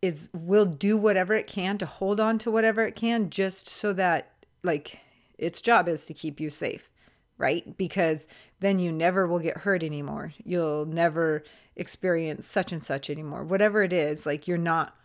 is 0.01 0.29
will 0.33 0.65
do 0.65 0.95
whatever 0.95 1.33
it 1.33 1.47
can 1.47 1.77
to 1.77 1.85
hold 1.85 2.19
on 2.19 2.37
to 2.37 2.51
whatever 2.51 2.85
it 2.85 2.95
can 2.95 3.29
just 3.29 3.67
so 3.67 3.93
that 3.93 4.31
like 4.63 4.99
its 5.37 5.61
job 5.61 5.87
is 5.87 6.05
to 6.05 6.13
keep 6.13 6.39
you 6.39 6.49
safe 6.49 6.89
right? 7.37 7.77
Because 7.77 8.27
then 8.59 8.79
you 8.79 8.91
never 8.91 9.27
will 9.27 9.39
get 9.39 9.57
hurt 9.57 9.83
anymore. 9.83 10.33
You'll 10.43 10.85
never 10.85 11.43
experience 11.75 12.47
such 12.47 12.71
and 12.71 12.83
such 12.83 13.09
anymore. 13.09 13.43
Whatever 13.43 13.83
it 13.83 13.93
is 13.93 14.25
like 14.25 14.47
you're 14.47 14.57
not 14.57 14.95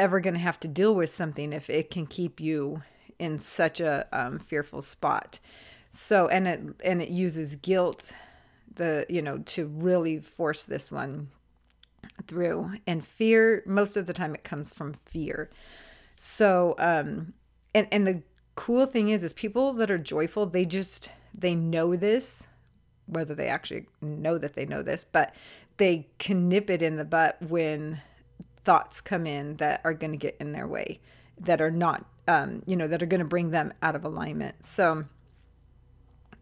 ever 0.00 0.18
going 0.18 0.34
to 0.34 0.40
have 0.40 0.58
to 0.58 0.68
deal 0.68 0.94
with 0.94 1.10
something 1.10 1.52
if 1.52 1.68
it 1.68 1.90
can 1.90 2.06
keep 2.06 2.40
you 2.40 2.82
in 3.18 3.38
such 3.38 3.80
a 3.80 4.08
um, 4.12 4.38
fearful 4.38 4.80
spot. 4.80 5.38
So 5.90 6.26
and 6.28 6.48
it 6.48 6.60
and 6.82 7.02
it 7.02 7.10
uses 7.10 7.56
guilt 7.56 8.12
the 8.74 9.04
you 9.08 9.20
know 9.20 9.38
to 9.38 9.66
really 9.66 10.18
force 10.18 10.62
this 10.64 10.90
one 10.90 11.28
through 12.26 12.72
and 12.86 13.04
fear 13.04 13.62
most 13.66 13.96
of 13.96 14.06
the 14.06 14.14
time 14.14 14.34
it 14.34 14.42
comes 14.42 14.72
from 14.72 14.94
fear. 14.94 15.50
So 16.16 16.74
um 16.78 17.34
and 17.74 17.86
and 17.92 18.06
the 18.06 18.22
cool 18.54 18.86
thing 18.86 19.10
is 19.10 19.22
is 19.22 19.32
people 19.32 19.72
that 19.74 19.90
are 19.90 19.98
joyful 19.98 20.46
they 20.46 20.64
just 20.64 21.10
they 21.34 21.54
know 21.54 21.96
this 21.96 22.46
whether 23.06 23.34
they 23.34 23.48
actually 23.48 23.86
know 24.00 24.38
that 24.38 24.54
they 24.54 24.66
know 24.66 24.82
this 24.82 25.04
but 25.04 25.34
they 25.78 26.06
can 26.18 26.48
nip 26.48 26.68
it 26.68 26.82
in 26.82 26.96
the 26.96 27.04
butt 27.04 27.38
when 27.40 28.00
thoughts 28.70 29.00
come 29.00 29.26
in 29.26 29.56
that 29.56 29.80
are 29.82 29.92
going 29.92 30.12
to 30.12 30.16
get 30.16 30.36
in 30.38 30.52
their 30.52 30.68
way, 30.68 31.00
that 31.40 31.60
are 31.60 31.72
not, 31.72 32.06
um, 32.28 32.62
you 32.66 32.76
know, 32.76 32.86
that 32.86 33.02
are 33.02 33.06
going 33.06 33.18
to 33.18 33.26
bring 33.26 33.50
them 33.50 33.72
out 33.82 33.96
of 33.96 34.04
alignment. 34.04 34.64
So, 34.64 35.06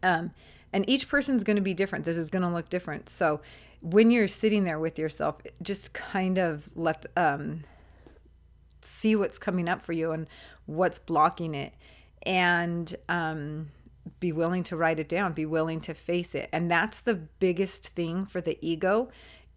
um, 0.03 0.31
and 0.71 0.87
each 0.87 1.09
person's 1.09 1.43
going 1.43 1.55
to 1.55 1.63
be 1.63 1.73
different. 1.73 2.05
This 2.05 2.17
is 2.17 2.29
going 2.29 2.43
to 2.43 2.49
look 2.49 2.69
different. 2.69 3.09
So, 3.09 3.41
when 3.81 4.11
you're 4.11 4.27
sitting 4.27 4.63
there 4.63 4.77
with 4.77 4.99
yourself, 4.99 5.41
just 5.63 5.93
kind 5.93 6.37
of 6.37 6.77
let, 6.77 7.07
um, 7.17 7.63
see 8.81 9.15
what's 9.15 9.39
coming 9.39 9.67
up 9.67 9.81
for 9.81 9.93
you 9.93 10.11
and 10.11 10.27
what's 10.67 10.99
blocking 10.99 11.55
it. 11.55 11.73
And, 12.21 12.95
um, 13.07 13.71
be 14.19 14.31
willing 14.31 14.63
to 14.65 14.77
write 14.77 14.99
it 14.99 15.09
down, 15.09 15.33
be 15.33 15.47
willing 15.47 15.81
to 15.81 15.95
face 15.95 16.35
it. 16.35 16.47
And 16.51 16.69
that's 16.69 16.99
the 16.99 17.15
biggest 17.15 17.87
thing 17.87 18.25
for 18.25 18.39
the 18.39 18.55
ego 18.61 19.09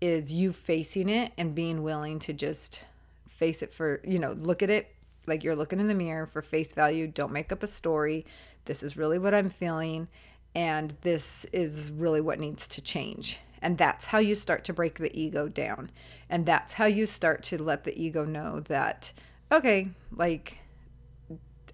is 0.03 0.33
you 0.33 0.53
facing 0.53 1.09
it 1.09 1.33
and 1.39 1.55
being 1.55 1.83
willing 1.83 2.19
to 2.19 2.33
just 2.33 2.83
face 3.29 3.63
it 3.63 3.73
for, 3.73 4.01
you 4.05 4.19
know, 4.19 4.33
look 4.33 4.63
at 4.63 4.69
it 4.69 4.95
like 5.27 5.45
you're 5.45 5.57
looking 5.57 5.79
in 5.79 5.87
the 5.87 5.95
mirror 5.95 6.27
for 6.27 6.43
face 6.43 6.75
value. 6.75 7.07
Don't 7.07 7.33
make 7.33 7.53
up 7.53 7.63
a 7.63 7.69
story. 7.69 8.27
This 8.65 8.83
is 8.83 8.97
really 8.97 9.19
what 9.19 9.33
I'm 9.33 9.49
feeling. 9.49 10.09
And 10.57 10.95
this 11.03 11.47
is 11.53 11.91
really 11.91 12.21
what 12.21 12.41
needs 12.41 12.67
to 12.69 12.83
change. 12.83 13.39
And 13.63 13.79
that's 13.79 14.07
how 14.07 14.19
you 14.19 14.35
start 14.35 14.65
to 14.65 14.73
break 14.73 14.99
the 14.99 15.17
ego 15.19 15.49
down. 15.49 15.91
And 16.29 16.45
that's 16.45 16.73
how 16.73 16.87
you 16.87 17.07
start 17.07 17.45
to 17.45 17.63
let 17.63 17.85
the 17.85 17.97
ego 17.97 18.25
know 18.25 18.59
that, 18.61 19.13
okay, 19.53 19.91
like, 20.11 20.59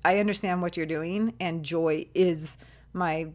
I 0.05 0.19
understand 0.19 0.61
what 0.61 0.77
you're 0.77 0.87
doing, 0.87 1.35
and 1.41 1.65
joy 1.65 2.07
is 2.15 2.59
my 2.93 3.29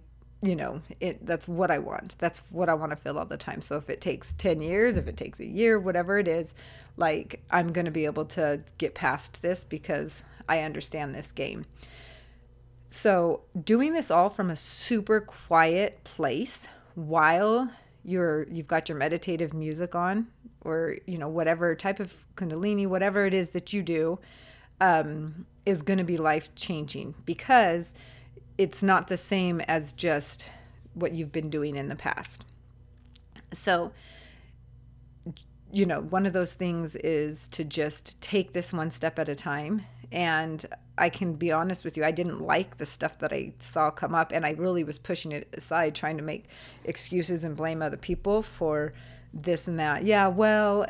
you 0.44 0.56
know 0.56 0.82
it 1.00 1.26
that's 1.26 1.48
what 1.48 1.72
i 1.72 1.80
want. 1.80 2.16
That's 2.20 2.40
what 2.52 2.70
i 2.70 2.74
want 2.74 2.92
to 2.92 2.96
feel 2.96 3.18
all 3.18 3.26
the 3.26 3.38
time. 3.38 3.62
So 3.62 3.78
if 3.78 3.90
it 3.90 4.02
takes 4.02 4.34
10 4.34 4.62
years 4.62 4.98
if 4.98 5.08
it 5.08 5.18
takes 5.18 5.40
a 5.40 5.46
year 5.46 5.80
whatever 5.80 6.20
it 6.20 6.28
is 6.28 6.54
like 6.98 7.42
i'm 7.50 7.72
going 7.72 7.86
to 7.86 7.92
be 7.92 8.06
able 8.06 8.26
to 8.26 8.62
get 8.78 8.94
past 8.94 9.42
this 9.42 9.64
because 9.64 10.24
i 10.48 10.60
understand 10.60 11.16
this 11.16 11.32
game. 11.32 11.66
So 12.90 13.42
doing 13.60 13.94
this 13.94 14.12
all 14.12 14.30
from 14.30 14.52
a 14.52 14.56
super 14.56 15.22
quiet 15.22 16.04
place 16.04 16.68
while 16.96 17.72
you're 18.04 18.44
you've 18.50 18.68
got 18.68 18.90
your 18.90 18.98
meditative 18.98 19.54
music 19.54 19.96
on 19.96 20.28
or 20.62 20.98
you 21.08 21.18
know 21.18 21.28
whatever 21.28 21.74
type 21.74 22.00
of 22.00 22.14
kundalini 22.36 22.86
whatever 22.86 23.26
it 23.26 23.34
is 23.34 23.52
that 23.52 23.74
you 23.74 23.82
do 23.82 24.20
um, 24.82 25.46
is 25.66 25.82
going 25.82 25.98
to 25.98 26.04
be 26.04 26.18
life 26.18 26.54
changing 26.56 27.16
because 27.26 27.94
it's 28.58 28.84
not 28.84 29.08
the 29.08 29.18
same 29.18 29.62
as 29.62 29.94
just 29.94 30.52
what 30.94 31.14
you've 31.14 31.32
been 31.32 31.50
doing 31.50 31.76
in 31.76 31.90
the 31.90 31.96
past. 31.96 32.44
So, 33.52 33.92
you 35.72 35.86
know, 35.86 36.02
one 36.02 36.26
of 36.26 36.34
those 36.34 36.54
things 36.54 36.96
is 36.96 37.48
to 37.50 37.64
just 37.64 38.22
take 38.22 38.54
this 38.54 38.72
one 38.72 38.92
step 38.92 39.18
at 39.18 39.30
a 39.30 39.36
time. 39.36 39.84
And 40.12 40.64
I 40.96 41.10
can 41.10 41.34
be 41.34 41.52
honest 41.52 41.84
with 41.84 41.98
you, 41.98 42.06
I 42.06 42.12
didn't 42.12 42.42
like 42.42 42.78
the 42.78 42.86
stuff 42.86 43.18
that 43.20 43.34
I 43.34 43.54
saw 43.58 43.90
come 43.90 44.14
up, 44.14 44.32
and 44.32 44.46
I 44.46 44.52
really 44.52 44.84
was 44.84 45.00
pushing 45.00 45.32
it 45.32 45.50
aside, 45.54 45.96
trying 45.96 46.18
to 46.18 46.24
make 46.24 46.46
excuses 46.84 47.44
and 47.44 47.56
blame 47.56 47.82
other 47.82 47.98
people 47.98 48.44
for 48.44 48.94
this 49.34 49.68
and 49.68 49.80
that. 49.80 50.04
Yeah, 50.04 50.28
well, 50.28 50.86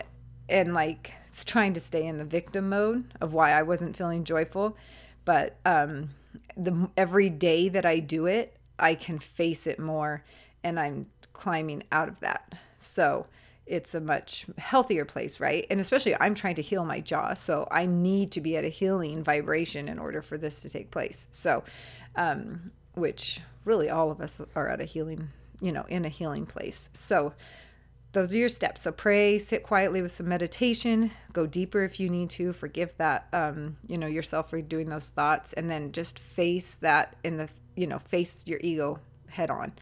and 0.49 0.73
like 0.73 1.13
trying 1.45 1.73
to 1.73 1.79
stay 1.79 2.05
in 2.05 2.17
the 2.17 2.25
victim 2.25 2.67
mode 2.67 3.05
of 3.21 3.31
why 3.31 3.51
I 3.51 3.61
wasn't 3.61 3.95
feeling 3.95 4.25
joyful. 4.25 4.75
But, 5.23 5.55
um, 5.65 6.09
the 6.55 6.89
every 6.97 7.29
day 7.29 7.69
that 7.69 7.85
I 7.85 7.99
do 7.99 8.25
it, 8.25 8.57
I 8.79 8.95
can 8.95 9.19
face 9.19 9.67
it 9.67 9.79
more 9.79 10.23
and 10.63 10.79
I'm 10.79 11.07
climbing 11.33 11.83
out 11.91 12.07
of 12.07 12.19
that. 12.21 12.53
So 12.77 13.27
it's 13.65 13.95
a 13.95 14.01
much 14.01 14.45
healthier 14.57 15.05
place, 15.05 15.39
right? 15.39 15.65
And 15.69 15.79
especially 15.79 16.15
I'm 16.19 16.35
trying 16.35 16.55
to 16.55 16.61
heal 16.61 16.83
my 16.83 16.99
jaw. 16.99 17.33
So 17.33 17.67
I 17.71 17.85
need 17.85 18.31
to 18.33 18.41
be 18.41 18.57
at 18.57 18.65
a 18.65 18.69
healing 18.69 19.23
vibration 19.23 19.87
in 19.87 19.99
order 19.99 20.21
for 20.21 20.37
this 20.37 20.61
to 20.61 20.69
take 20.69 20.91
place. 20.91 21.27
So, 21.31 21.63
um, 22.15 22.71
which 22.95 23.39
really 23.65 23.89
all 23.89 24.11
of 24.11 24.21
us 24.21 24.41
are 24.55 24.69
at 24.69 24.81
a 24.81 24.85
healing 24.85 25.29
you 25.63 25.71
know, 25.71 25.85
in 25.87 26.03
a 26.03 26.09
healing 26.09 26.45
place. 26.45 26.89
So 26.93 27.33
those 28.13 28.31
are 28.31 28.37
your 28.37 28.49
steps. 28.49 28.81
So 28.81 28.91
pray, 28.91 29.37
sit 29.37 29.63
quietly 29.63 30.01
with 30.01 30.11
some 30.11 30.29
meditation, 30.29 31.11
go 31.33 31.45
deeper 31.45 31.83
if 31.83 31.99
you 31.99 32.09
need 32.09 32.29
to, 32.31 32.53
forgive 32.53 32.95
that, 32.97 33.27
um, 33.33 33.77
you 33.87 33.97
know, 33.97 34.07
yourself 34.07 34.49
for 34.49 34.61
doing 34.61 34.87
those 34.87 35.09
thoughts, 35.09 35.53
and 35.53 35.69
then 35.69 35.91
just 35.91 36.19
face 36.19 36.75
that 36.75 37.15
in 37.23 37.37
the, 37.37 37.49
you 37.75 37.87
know, 37.87 37.99
face 37.99 38.47
your 38.47 38.59
ego 38.63 38.99
head 39.27 39.49
on 39.49 39.73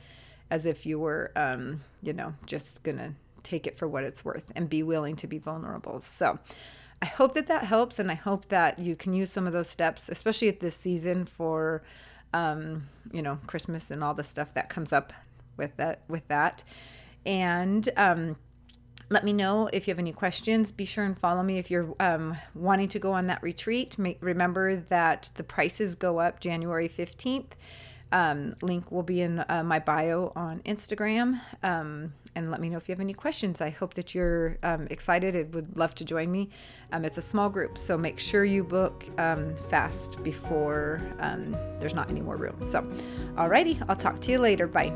as 0.49 0.65
if 0.65 0.85
you 0.85 0.97
were, 0.99 1.31
um, 1.35 1.81
you 2.01 2.13
know, 2.13 2.33
just 2.45 2.83
gonna 2.83 3.13
take 3.43 3.67
it 3.67 3.77
for 3.77 3.87
what 3.87 4.03
it's 4.03 4.23
worth 4.23 4.51
and 4.55 4.69
be 4.69 4.81
willing 4.81 5.15
to 5.17 5.27
be 5.27 5.37
vulnerable. 5.37 5.99
So, 6.01 6.39
I 7.01 7.07
hope 7.07 7.33
that 7.33 7.47
that 7.47 7.63
helps, 7.63 7.97
and 7.97 8.11
I 8.11 8.13
hope 8.13 8.47
that 8.49 8.77
you 8.77 8.95
can 8.95 9.13
use 9.13 9.31
some 9.31 9.47
of 9.47 9.53
those 9.53 9.67
steps, 9.67 10.07
especially 10.07 10.49
at 10.49 10.59
this 10.59 10.75
season 10.75 11.25
for, 11.25 11.81
um, 12.31 12.87
you 13.11 13.23
know, 13.23 13.39
Christmas 13.47 13.89
and 13.89 14.03
all 14.03 14.13
the 14.13 14.23
stuff 14.23 14.53
that 14.53 14.69
comes 14.69 14.93
up 14.93 15.11
with 15.57 15.75
that. 15.77 16.03
With 16.07 16.27
that, 16.27 16.63
and 17.25 17.87
um, 17.97 18.35
let 19.09 19.23
me 19.23 19.33
know 19.33 19.69
if 19.73 19.87
you 19.87 19.91
have 19.91 19.99
any 19.99 20.13
questions. 20.13 20.71
Be 20.71 20.85
sure 20.85 21.03
and 21.03 21.17
follow 21.17 21.43
me 21.43 21.57
if 21.57 21.69
you're 21.69 21.93
um, 21.99 22.37
wanting 22.55 22.87
to 22.89 22.99
go 22.99 23.11
on 23.11 23.27
that 23.27 23.43
retreat. 23.43 23.97
Make, 23.97 24.17
remember 24.21 24.77
that 24.77 25.31
the 25.35 25.43
prices 25.43 25.95
go 25.95 26.19
up 26.19 26.39
January 26.39 26.87
fifteenth. 26.87 27.55
Um, 28.13 28.55
link 28.61 28.91
will 28.91 29.03
be 29.03 29.21
in 29.21 29.39
uh, 29.47 29.63
my 29.65 29.79
bio 29.79 30.33
on 30.35 30.59
Instagram. 30.63 31.39
Um, 31.63 32.13
and 32.35 32.51
let 32.51 32.59
me 32.59 32.69
know 32.69 32.77
if 32.77 32.89
you 32.89 32.93
have 32.93 32.99
any 32.99 33.13
questions. 33.13 33.61
I 33.61 33.69
hope 33.69 33.93
that 33.93 34.13
you're 34.13 34.57
um, 34.63 34.87
excited 34.89 35.35
and 35.35 35.53
would 35.53 35.77
love 35.77 35.95
to 35.95 36.05
join 36.05 36.31
me. 36.31 36.49
Um, 36.91 37.05
it's 37.05 37.17
a 37.17 37.21
small 37.21 37.49
group, 37.49 37.77
so 37.77 37.97
make 37.97 38.19
sure 38.19 38.43
you 38.45 38.63
book 38.63 39.05
um, 39.17 39.55
fast 39.55 40.21
before 40.23 41.01
um, 41.19 41.51
there's 41.79 41.93
not 41.93 42.09
any 42.09 42.21
more 42.21 42.37
room. 42.37 42.57
So, 42.69 42.81
alrighty, 43.35 43.81
I'll 43.87 43.95
talk 43.95 44.19
to 44.21 44.31
you 44.31 44.39
later. 44.39 44.67
Bye. 44.67 44.93